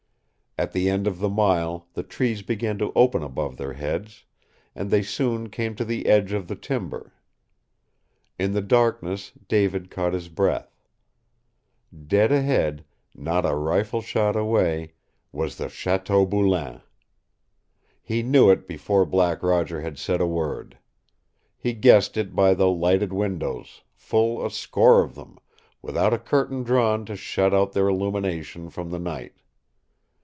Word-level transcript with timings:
At 0.57 0.73
the 0.73 0.89
end 0.89 1.07
of 1.07 1.19
the 1.19 1.29
mile 1.29 1.87
the 1.93 2.03
trees 2.03 2.41
began 2.41 2.77
to 2.79 2.91
open 2.93 3.23
above 3.23 3.55
their 3.55 3.71
heads, 3.71 4.25
and 4.75 4.91
they 4.91 5.01
soon 5.01 5.47
came 5.49 5.75
to 5.75 5.85
the 5.85 6.07
edge 6.07 6.33
of 6.33 6.49
the 6.49 6.57
timber. 6.57 7.13
In 8.37 8.51
the 8.51 8.61
darkness 8.61 9.31
David 9.47 9.89
caught 9.89 10.11
his 10.11 10.27
breath. 10.27 10.75
Dead 12.05 12.33
ahead, 12.33 12.83
not 13.15 13.45
a 13.45 13.55
rifle 13.55 14.01
shot 14.01 14.35
away, 14.35 14.91
was 15.31 15.55
the 15.55 15.69
Chateau 15.69 16.25
Boulain. 16.25 16.81
He 18.03 18.21
knew 18.21 18.51
it 18.51 18.67
before 18.67 19.05
Black 19.05 19.41
Roger 19.41 19.79
had 19.79 19.97
said 19.97 20.19
a 20.19 20.27
word. 20.27 20.77
He 21.57 21.71
guessed 21.71 22.17
it 22.17 22.35
by 22.35 22.55
the 22.55 22.67
lighted 22.67 23.13
windows, 23.13 23.83
full 23.95 24.45
a 24.45 24.51
score 24.51 25.01
of 25.01 25.15
them, 25.15 25.37
without 25.81 26.13
a 26.13 26.19
curtain 26.19 26.61
drawn 26.61 27.05
to 27.05 27.15
shut 27.15 27.53
out 27.53 27.71
their 27.71 27.87
illumination 27.87 28.69
from 28.69 28.91
the 28.91 28.99
night. 28.99 29.35